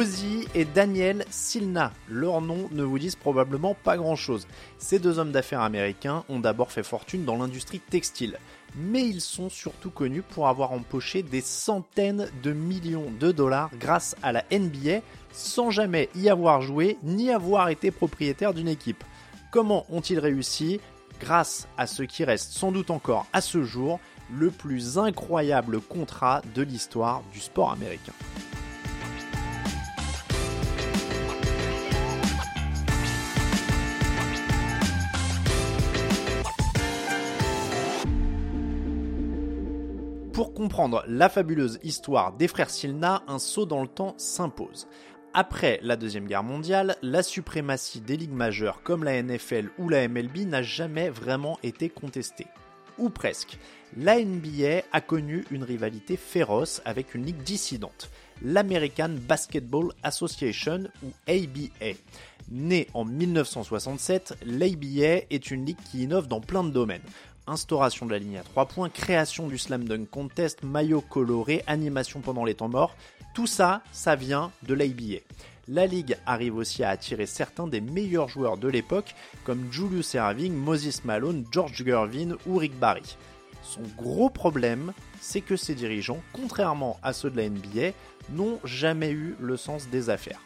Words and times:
Ozzy 0.00 0.48
et 0.54 0.64
Daniel 0.64 1.26
Silna. 1.28 1.92
Leurs 2.08 2.40
noms 2.40 2.70
ne 2.72 2.82
vous 2.82 2.98
disent 2.98 3.16
probablement 3.16 3.74
pas 3.74 3.98
grand-chose. 3.98 4.46
Ces 4.78 4.98
deux 4.98 5.18
hommes 5.18 5.30
d'affaires 5.30 5.60
américains 5.60 6.24
ont 6.30 6.40
d'abord 6.40 6.72
fait 6.72 6.82
fortune 6.82 7.26
dans 7.26 7.36
l'industrie 7.36 7.80
textile, 7.80 8.38
mais 8.76 9.06
ils 9.06 9.20
sont 9.20 9.50
surtout 9.50 9.90
connus 9.90 10.22
pour 10.22 10.48
avoir 10.48 10.72
empoché 10.72 11.22
des 11.22 11.42
centaines 11.42 12.30
de 12.42 12.52
millions 12.54 13.12
de 13.20 13.30
dollars 13.30 13.68
grâce 13.78 14.16
à 14.22 14.32
la 14.32 14.42
NBA 14.50 15.02
sans 15.32 15.70
jamais 15.70 16.08
y 16.14 16.30
avoir 16.30 16.62
joué 16.62 16.96
ni 17.02 17.30
avoir 17.30 17.68
été 17.68 17.90
propriétaire 17.90 18.54
d'une 18.54 18.68
équipe. 18.68 19.04
Comment 19.50 19.84
ont-ils 19.90 20.18
réussi? 20.18 20.80
Grâce 21.20 21.68
à 21.76 21.86
ce 21.86 22.04
qui 22.04 22.24
reste 22.24 22.52
sans 22.52 22.72
doute 22.72 22.90
encore 22.90 23.26
à 23.34 23.42
ce 23.42 23.64
jour 23.64 24.00
le 24.34 24.50
plus 24.50 24.96
incroyable 24.96 25.78
contrat 25.78 26.40
de 26.54 26.62
l'histoire 26.62 27.22
du 27.34 27.40
sport 27.40 27.70
américain. 27.70 28.14
Comprendre 40.60 41.02
la 41.08 41.30
fabuleuse 41.30 41.78
histoire 41.82 42.34
des 42.34 42.46
frères 42.46 42.68
Silna, 42.68 43.22
un 43.28 43.38
saut 43.38 43.64
dans 43.64 43.80
le 43.80 43.88
temps 43.88 44.12
s'impose. 44.18 44.88
Après 45.32 45.80
la 45.82 45.96
Deuxième 45.96 46.26
Guerre 46.26 46.42
mondiale, 46.42 46.96
la 47.00 47.22
suprématie 47.22 48.02
des 48.02 48.18
ligues 48.18 48.34
majeures 48.34 48.82
comme 48.82 49.02
la 49.02 49.22
NFL 49.22 49.70
ou 49.78 49.88
la 49.88 50.06
MLB 50.06 50.40
n'a 50.40 50.60
jamais 50.60 51.08
vraiment 51.08 51.58
été 51.62 51.88
contestée. 51.88 52.46
Ou 52.98 53.08
presque. 53.08 53.58
La 53.96 54.22
NBA 54.22 54.82
a 54.92 55.00
connu 55.00 55.46
une 55.50 55.64
rivalité 55.64 56.18
féroce 56.18 56.82
avec 56.84 57.14
une 57.14 57.24
ligue 57.24 57.42
dissidente, 57.42 58.10
l'American 58.42 59.16
Basketball 59.26 59.92
Association 60.02 60.84
ou 61.02 61.08
ABA. 61.26 61.96
Née 62.50 62.86
en 62.92 63.06
1967, 63.06 64.34
l'ABA 64.44 65.24
est 65.30 65.50
une 65.50 65.64
ligue 65.64 65.78
qui 65.90 66.02
innove 66.02 66.28
dans 66.28 66.40
plein 66.40 66.64
de 66.64 66.70
domaines 66.70 67.00
instauration 67.46 68.06
de 68.06 68.12
la 68.12 68.18
ligne 68.18 68.38
à 68.38 68.42
3 68.42 68.66
points, 68.66 68.88
création 68.88 69.48
du 69.48 69.58
slam 69.58 69.84
dunk 69.84 70.08
contest, 70.10 70.62
maillot 70.62 71.00
coloré, 71.00 71.62
animation 71.66 72.20
pendant 72.20 72.44
les 72.44 72.54
temps 72.54 72.68
morts, 72.68 72.96
tout 73.34 73.46
ça, 73.46 73.82
ça 73.92 74.16
vient 74.16 74.50
de 74.62 74.74
l'ABA. 74.74 75.20
La 75.68 75.86
ligue 75.86 76.16
arrive 76.26 76.56
aussi 76.56 76.82
à 76.82 76.90
attirer 76.90 77.26
certains 77.26 77.68
des 77.68 77.80
meilleurs 77.80 78.28
joueurs 78.28 78.56
de 78.56 78.66
l'époque 78.66 79.14
comme 79.44 79.72
Julius 79.72 80.14
Erving, 80.16 80.52
Moses 80.52 81.04
Malone, 81.04 81.44
George 81.52 81.84
Gervin 81.84 82.36
ou 82.46 82.56
Rick 82.56 82.76
Barry. 82.78 83.16
Son 83.62 83.82
gros 83.96 84.30
problème, 84.30 84.92
c'est 85.20 85.42
que 85.42 85.54
ses 85.54 85.74
dirigeants, 85.74 86.20
contrairement 86.32 86.98
à 87.02 87.12
ceux 87.12 87.30
de 87.30 87.36
la 87.36 87.48
NBA, 87.48 87.94
n'ont 88.30 88.58
jamais 88.64 89.10
eu 89.10 89.36
le 89.38 89.56
sens 89.56 89.88
des 89.88 90.10
affaires. 90.10 90.40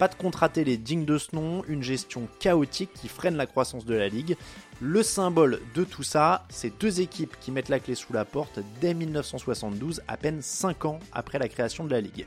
Pas 0.00 0.08
de 0.08 0.14
contrat 0.14 0.48
télé 0.48 0.78
digne 0.78 1.04
de 1.04 1.18
ce 1.18 1.36
nom, 1.36 1.62
une 1.68 1.82
gestion 1.82 2.26
chaotique 2.38 2.88
qui 2.94 3.06
freine 3.06 3.36
la 3.36 3.44
croissance 3.44 3.84
de 3.84 3.94
la 3.94 4.08
ligue. 4.08 4.34
Le 4.80 5.02
symbole 5.02 5.60
de 5.74 5.84
tout 5.84 6.02
ça, 6.02 6.46
c'est 6.48 6.72
deux 6.80 7.02
équipes 7.02 7.36
qui 7.38 7.50
mettent 7.50 7.68
la 7.68 7.80
clé 7.80 7.94
sous 7.94 8.14
la 8.14 8.24
porte 8.24 8.60
dès 8.80 8.94
1972, 8.94 10.00
à 10.08 10.16
peine 10.16 10.40
5 10.40 10.86
ans 10.86 11.00
après 11.12 11.38
la 11.38 11.48
création 11.48 11.84
de 11.84 11.90
la 11.90 12.00
ligue. 12.00 12.24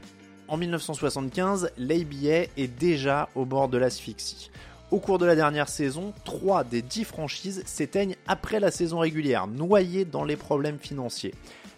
En 0.48 0.56
1975, 0.56 1.72
l'ABA 1.80 2.46
est 2.58 2.68
déjà 2.68 3.28
au 3.34 3.44
bord 3.44 3.70
de 3.70 3.80
l'asphyxie. 3.80 4.52
Au 4.92 5.00
cours 5.00 5.18
de 5.18 5.26
la 5.26 5.36
dernière 5.36 5.68
saison, 5.68 6.14
3 6.26 6.66
des 6.66 6.84
10 6.84 7.06
franchises 7.06 7.64
s'éteignent 7.66 8.18
après 8.28 8.60
la 8.60 8.70
saison 8.70 9.00
régulière, 9.00 9.48
noyées 9.48 10.06
dans 10.06 10.26
les 10.26 10.36
problèmes 10.36 10.78
financiers. 10.78 11.34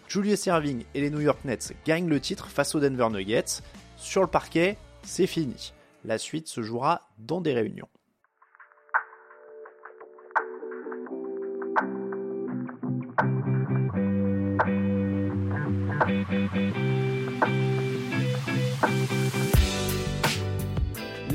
Julius 0.08 0.46
Erving 0.46 0.84
et 0.94 1.00
les 1.00 1.08
New 1.08 1.22
York 1.22 1.38
Nets 1.46 1.72
gagnent 1.86 2.10
le 2.10 2.20
titre 2.20 2.48
face 2.48 2.74
aux 2.74 2.80
Denver 2.80 3.08
Nuggets. 3.10 3.62
Sur 3.96 4.20
le 4.20 4.26
parquet, 4.26 4.76
c'est 5.02 5.26
fini. 5.26 5.72
La 6.06 6.18
suite 6.18 6.46
se 6.46 6.62
jouera 6.62 7.08
dans 7.18 7.40
des 7.40 7.52
réunions. 7.52 7.88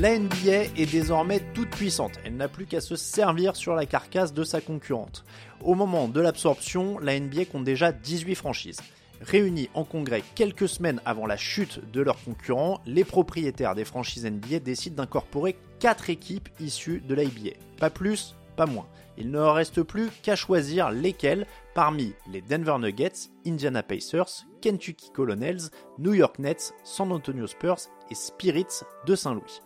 La 0.00 0.18
NBA 0.18 0.72
est 0.74 0.90
désormais 0.90 1.40
toute 1.52 1.68
puissante, 1.68 2.12
elle 2.24 2.36
n'a 2.36 2.48
plus 2.48 2.64
qu'à 2.64 2.80
se 2.80 2.96
servir 2.96 3.56
sur 3.56 3.74
la 3.74 3.84
carcasse 3.84 4.32
de 4.32 4.42
sa 4.42 4.62
concurrente. 4.62 5.26
Au 5.60 5.74
moment 5.74 6.08
de 6.08 6.18
l'absorption, 6.22 6.98
la 6.98 7.20
NBA 7.20 7.44
compte 7.44 7.64
déjà 7.64 7.92
18 7.92 8.34
franchises. 8.36 8.80
Réunis 9.22 9.70
en 9.74 9.84
congrès 9.84 10.22
quelques 10.34 10.68
semaines 10.68 11.00
avant 11.04 11.26
la 11.26 11.36
chute 11.36 11.80
de 11.92 12.00
leurs 12.00 12.22
concurrents, 12.22 12.80
les 12.86 13.04
propriétaires 13.04 13.74
des 13.74 13.84
franchises 13.84 14.26
NBA 14.26 14.58
décident 14.58 14.96
d'incorporer 14.96 15.56
4 15.78 16.10
équipes 16.10 16.48
issues 16.60 17.00
de 17.00 17.14
l'ABA. 17.14 17.56
Pas 17.78 17.90
plus, 17.90 18.34
pas 18.56 18.66
moins. 18.66 18.86
Il 19.16 19.30
ne 19.30 19.38
reste 19.38 19.82
plus 19.82 20.08
qu'à 20.22 20.36
choisir 20.36 20.90
lesquelles 20.90 21.46
parmi 21.74 22.14
les 22.30 22.40
Denver 22.40 22.76
Nuggets, 22.78 23.30
Indiana 23.46 23.82
Pacers, 23.82 24.46
Kentucky 24.60 25.10
Colonels, 25.10 25.70
New 25.98 26.14
York 26.14 26.38
Nets, 26.38 26.74
San 26.82 27.12
Antonio 27.12 27.46
Spurs 27.46 27.88
et 28.10 28.14
Spirits 28.14 28.84
de 29.06 29.14
Saint-Louis. 29.14 29.60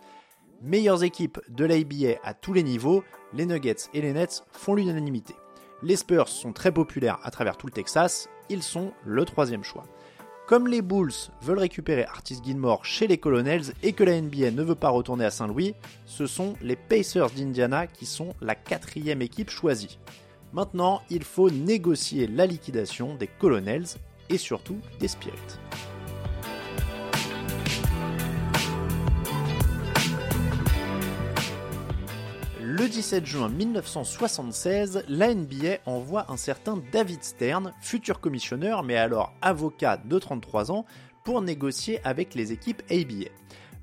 Meilleures 0.61 1.03
équipes 1.03 1.39
de 1.49 1.65
l'ABA 1.65 2.19
à 2.23 2.33
tous 2.33 2.53
les 2.53 2.63
niveaux, 2.63 3.03
les 3.33 3.45
Nuggets 3.45 3.89
et 3.93 4.01
les 4.01 4.13
Nets 4.13 4.43
font 4.51 4.75
l'unanimité. 4.75 5.35
Les 5.83 5.95
Spurs 5.95 6.27
sont 6.27 6.53
très 6.53 6.71
populaires 6.71 7.19
à 7.23 7.29
travers 7.29 7.55
tout 7.55 7.67
le 7.67 7.71
Texas, 7.71 8.29
ils 8.49 8.63
sont 8.63 8.93
le 9.05 9.25
troisième 9.25 9.63
choix. 9.63 9.83
Comme 10.47 10.67
les 10.67 10.81
Bulls 10.81 11.11
veulent 11.41 11.59
récupérer 11.59 12.05
Artis 12.05 12.39
Gilmore 12.43 12.85
chez 12.85 13.05
les 13.05 13.17
Colonels 13.17 13.73
et 13.83 13.93
que 13.93 14.03
la 14.03 14.19
NBA 14.19 14.51
ne 14.51 14.63
veut 14.63 14.75
pas 14.75 14.89
retourner 14.89 15.25
à 15.25 15.29
Saint-Louis, 15.29 15.75
ce 16.05 16.25
sont 16.25 16.53
les 16.61 16.77
Pacers 16.77 17.29
d'Indiana 17.31 17.85
qui 17.85 18.05
sont 18.05 18.33
la 18.41 18.55
quatrième 18.55 19.21
équipe 19.21 19.49
choisie. 19.49 19.99
Maintenant, 20.53 21.01
il 21.09 21.23
faut 21.23 21.51
négocier 21.51 22.27
la 22.27 22.45
liquidation 22.45 23.15
des 23.15 23.27
Colonels 23.27 23.87
et 24.29 24.37
surtout 24.37 24.77
des 24.99 25.09
Spirits. 25.09 25.59
Le 32.79 32.87
17 32.87 33.25
juin 33.25 33.49
1976, 33.49 35.03
la 35.07 35.33
NBA 35.33 35.79
envoie 35.87 36.31
un 36.31 36.37
certain 36.37 36.79
David 36.91 37.23
Stern, 37.23 37.73
futur 37.81 38.19
commissionneur 38.19 38.83
mais 38.83 38.95
alors 38.97 39.33
avocat 39.41 39.97
de 39.97 40.19
33 40.19 40.71
ans, 40.71 40.85
pour 41.23 41.41
négocier 41.41 41.99
avec 42.03 42.35
les 42.35 42.51
équipes 42.51 42.83
ABA. 42.91 43.31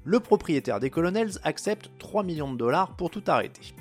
Le 0.04 0.20
propriétaire 0.20 0.78
des 0.78 0.90
Colonels 0.90 1.32
accepte 1.42 1.90
3 1.98 2.22
millions 2.22 2.52
de 2.52 2.56
dollars 2.56 2.94
pour 2.94 3.10
tout 3.10 3.24
arrêter. 3.26 3.74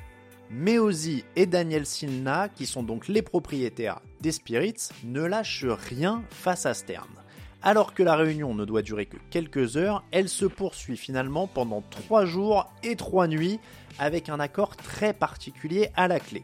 Meozi 0.50 1.24
et 1.36 1.46
Daniel 1.46 1.86
Silna, 1.86 2.50
qui 2.50 2.66
sont 2.66 2.82
donc 2.82 3.08
les 3.08 3.22
propriétaires 3.22 4.02
des 4.22 4.32
Spirits, 4.32 4.90
ne 5.04 5.22
lâchent 5.22 5.68
rien 5.92 6.24
face 6.32 6.66
à 6.66 6.74
Stern. 6.74 7.23
Alors 7.66 7.94
que 7.94 8.04
la 8.04 8.18
réunion 8.18 8.54
ne 8.54 8.66
doit 8.66 8.82
durer 8.82 9.06
que 9.06 9.16
quelques 9.30 9.78
heures, 9.78 10.04
elle 10.12 10.28
se 10.28 10.46
poursuit 10.46 10.98
finalement 10.98 11.48
pendant 11.48 11.82
3 11.82 12.26
jours 12.26 12.70
et 12.84 12.98
3 12.98 13.30
nuits 13.30 13.58
avec 14.00 14.28
un 14.28 14.42
accord 14.42 14.76
très 14.76 15.14
particulier 15.14 15.90
à 15.96 16.10
la 16.10 16.20
clé. 16.20 16.44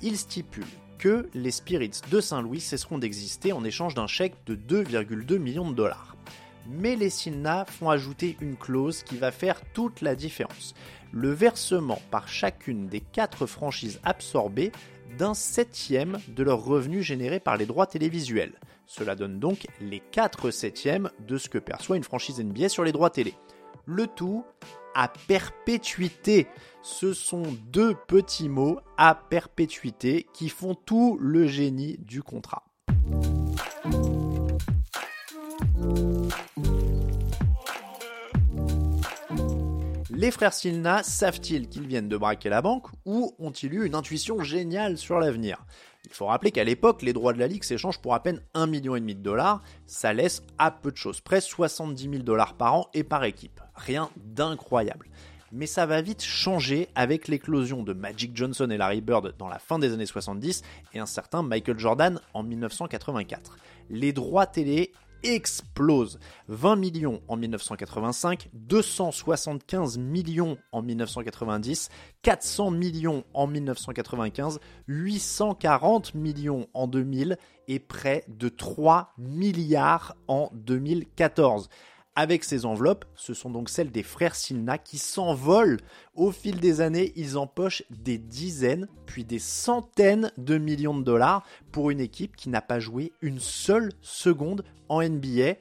Il 0.00 0.16
stipule 0.16 0.64
que 0.96 1.28
les 1.34 1.50
Spirits 1.50 2.00
de 2.10 2.18
Saint-Louis 2.18 2.60
cesseront 2.60 2.96
d'exister 2.96 3.52
en 3.52 3.62
échange 3.62 3.94
d'un 3.94 4.06
chèque 4.06 4.36
de 4.46 4.56
2,2 4.56 5.36
millions 5.36 5.70
de 5.70 5.76
dollars. 5.76 6.16
Mais 6.66 6.96
les 6.96 7.10
Silna 7.10 7.66
font 7.66 7.90
ajouter 7.90 8.38
une 8.40 8.56
clause 8.56 9.02
qui 9.02 9.18
va 9.18 9.32
faire 9.32 9.60
toute 9.74 10.00
la 10.00 10.14
différence. 10.14 10.74
Le 11.12 11.30
versement 11.30 12.00
par 12.10 12.26
chacune 12.26 12.86
des 12.86 13.00
quatre 13.00 13.44
franchises 13.44 14.00
absorbées 14.02 14.72
d'un 15.18 15.34
septième 15.34 16.18
de 16.28 16.42
leurs 16.42 16.64
revenus 16.64 17.04
générés 17.04 17.38
par 17.38 17.58
les 17.58 17.66
droits 17.66 17.86
télévisuels. 17.86 18.54
Cela 18.86 19.14
donne 19.14 19.38
donc 19.38 19.66
les 19.80 20.00
4 20.00 20.50
septièmes 20.50 21.10
de 21.26 21.38
ce 21.38 21.48
que 21.48 21.58
perçoit 21.58 21.96
une 21.96 22.04
franchise 22.04 22.40
NBA 22.40 22.68
sur 22.68 22.84
les 22.84 22.92
droits 22.92 23.10
télé. 23.10 23.34
Le 23.86 24.06
tout 24.06 24.44
à 24.94 25.08
perpétuité. 25.08 26.46
Ce 26.82 27.12
sont 27.12 27.42
deux 27.70 27.94
petits 28.06 28.48
mots 28.48 28.78
à 28.96 29.14
perpétuité 29.14 30.26
qui 30.32 30.48
font 30.48 30.74
tout 30.74 31.18
le 31.20 31.46
génie 31.46 31.98
du 31.98 32.22
contrat. 32.22 32.64
Les 40.10 40.30
frères 40.30 40.52
Silna 40.52 41.02
savent-ils 41.02 41.68
qu'ils 41.68 41.86
viennent 41.86 42.08
de 42.08 42.16
braquer 42.16 42.48
la 42.48 42.62
banque 42.62 42.86
ou 43.04 43.34
ont-ils 43.38 43.74
eu 43.74 43.84
une 43.84 43.94
intuition 43.94 44.42
géniale 44.42 44.96
sur 44.96 45.18
l'avenir? 45.18 45.66
Il 46.06 46.12
faut 46.12 46.26
rappeler 46.26 46.50
qu'à 46.50 46.64
l'époque, 46.64 47.02
les 47.02 47.12
droits 47.12 47.32
de 47.32 47.38
la 47.38 47.46
Ligue 47.46 47.64
s'échangent 47.64 48.00
pour 48.00 48.14
à 48.14 48.22
peine 48.22 48.40
1,5 48.54 48.66
million 48.68 48.94
de 48.94 49.12
dollars. 49.14 49.62
Ça 49.86 50.12
laisse 50.12 50.42
à 50.58 50.70
peu 50.70 50.92
de 50.92 50.96
choses 50.96 51.20
près 51.20 51.40
70 51.40 52.02
000 52.02 52.22
dollars 52.22 52.54
par 52.54 52.74
an 52.74 52.88
et 52.94 53.04
par 53.04 53.24
équipe. 53.24 53.60
Rien 53.74 54.10
d'incroyable. 54.16 55.08
Mais 55.52 55.66
ça 55.66 55.86
va 55.86 56.02
vite 56.02 56.22
changer 56.22 56.88
avec 56.94 57.28
l'éclosion 57.28 57.82
de 57.84 57.92
Magic 57.92 58.36
Johnson 58.36 58.68
et 58.70 58.76
Larry 58.76 59.00
Bird 59.00 59.34
dans 59.38 59.48
la 59.48 59.58
fin 59.60 59.78
des 59.78 59.92
années 59.92 60.04
70 60.04 60.62
et 60.94 60.98
un 60.98 61.06
certain 61.06 61.42
Michael 61.42 61.78
Jordan 61.78 62.20
en 62.34 62.42
1984. 62.42 63.56
Les 63.88 64.12
droits 64.12 64.46
télé 64.46 64.92
explose. 65.24 66.18
20 66.48 66.76
millions 66.76 67.20
en 67.28 67.36
1985, 67.36 68.48
275 68.52 69.98
millions 69.98 70.58
en 70.72 70.82
1990, 70.82 71.88
400 72.22 72.70
millions 72.70 73.24
en 73.34 73.46
1995, 73.46 74.60
840 74.86 76.14
millions 76.14 76.68
en 76.74 76.86
2000 76.86 77.36
et 77.68 77.78
près 77.78 78.24
de 78.28 78.48
3 78.48 79.14
milliards 79.18 80.16
en 80.28 80.50
2014. 80.52 81.68
Avec 82.16 82.44
ces 82.44 82.64
enveloppes, 82.64 83.06
ce 83.16 83.34
sont 83.34 83.50
donc 83.50 83.68
celles 83.68 83.90
des 83.90 84.04
frères 84.04 84.36
Silna 84.36 84.78
qui 84.78 84.98
s'envolent. 84.98 85.80
Au 86.14 86.30
fil 86.30 86.60
des 86.60 86.80
années, 86.80 87.12
ils 87.16 87.36
empochent 87.36 87.82
des 87.90 88.18
dizaines, 88.18 88.86
puis 89.04 89.24
des 89.24 89.40
centaines 89.40 90.30
de 90.38 90.56
millions 90.56 90.96
de 90.96 91.02
dollars 91.02 91.44
pour 91.72 91.90
une 91.90 91.98
équipe 91.98 92.36
qui 92.36 92.50
n'a 92.50 92.60
pas 92.60 92.78
joué 92.78 93.12
une 93.20 93.40
seule 93.40 93.90
seconde 94.00 94.64
en 94.88 95.02
NBA. 95.02 95.54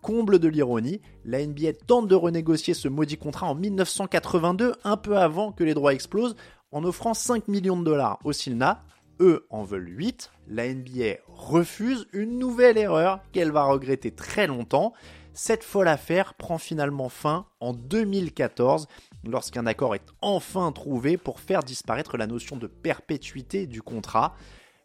Comble 0.00 0.38
de 0.38 0.46
l'ironie, 0.46 1.00
la 1.24 1.44
NBA 1.44 1.72
tente 1.88 2.06
de 2.06 2.14
renégocier 2.14 2.74
ce 2.74 2.86
maudit 2.86 3.16
contrat 3.16 3.48
en 3.48 3.56
1982, 3.56 4.74
un 4.84 4.96
peu 4.96 5.18
avant 5.18 5.50
que 5.50 5.64
les 5.64 5.74
droits 5.74 5.92
explosent, 5.92 6.36
en 6.70 6.84
offrant 6.84 7.14
5 7.14 7.48
millions 7.48 7.76
de 7.76 7.84
dollars 7.84 8.20
au 8.22 8.32
Silna. 8.32 8.84
Eux 9.20 9.46
en 9.50 9.62
veulent 9.62 9.88
8. 9.88 10.30
La 10.48 10.72
NBA 10.72 11.16
refuse 11.28 12.06
une 12.12 12.38
nouvelle 12.38 12.78
erreur 12.78 13.20
qu'elle 13.32 13.52
va 13.52 13.64
regretter 13.64 14.10
très 14.10 14.46
longtemps. 14.46 14.92
Cette 15.32 15.64
folle 15.64 15.88
affaire 15.88 16.34
prend 16.34 16.58
finalement 16.58 17.08
fin 17.08 17.46
en 17.60 17.72
2014 17.72 18.88
lorsqu'un 19.24 19.66
accord 19.66 19.94
est 19.94 20.06
enfin 20.22 20.72
trouvé 20.72 21.16
pour 21.16 21.40
faire 21.40 21.62
disparaître 21.62 22.16
la 22.16 22.26
notion 22.26 22.56
de 22.56 22.66
perpétuité 22.66 23.66
du 23.66 23.82
contrat. 23.82 24.34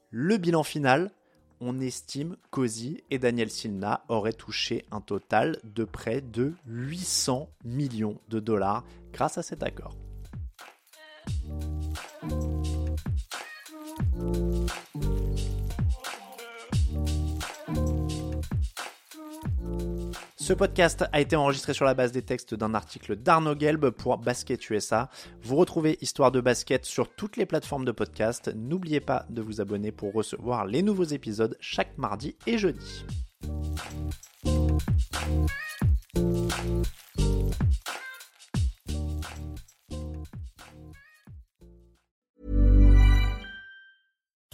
Le 0.10 0.38
bilan 0.38 0.64
final, 0.64 1.12
on 1.62 1.80
estime 1.80 2.36
qu'Ozzy 2.50 3.04
et 3.12 3.20
Daniel 3.20 3.50
Silna 3.50 4.04
auraient 4.10 4.34
touché 4.34 4.86
un 4.92 5.00
total 5.00 5.58
de 5.64 5.86
près 5.86 6.22
de 6.22 6.54
800 6.66 7.50
millions 7.64 8.20
de 8.30 8.40
dollars 8.40 8.84
grâce 9.14 9.38
à 9.38 9.44
cet 9.44 9.64
accord. 9.64 9.96
Ce 20.52 20.54
podcast 20.54 21.06
a 21.14 21.22
été 21.22 21.36
enregistré 21.36 21.74
sur 21.74 21.86
la 21.86 21.94
base 21.94 22.12
des 22.12 22.24
textes 22.24 22.56
d'un 22.56 22.74
article 22.74 23.16
d'Arnaud 23.16 23.58
Gelb 23.58 23.90
pour 23.92 24.18
Basket 24.18 24.70
USA. 24.70 25.10
Vous 25.44 25.56
retrouvez 25.56 25.98
Histoire 26.02 26.32
de 26.32 26.42
basket 26.42 26.84
sur 26.84 27.16
toutes 27.16 27.38
les 27.38 27.46
plateformes 27.46 27.86
de 27.86 27.94
podcast. 27.94 28.52
N'oubliez 28.54 29.00
pas 29.00 29.26
de 29.30 29.42
vous 29.42 29.62
abonner 29.62 29.94
pour 29.94 30.14
recevoir 30.14 30.66
les 30.66 30.82
nouveaux 30.82 31.06
épisodes 31.06 31.56
chaque 31.62 31.98
mardi 31.98 32.36
et 32.48 32.58
jeudi. 32.58 33.06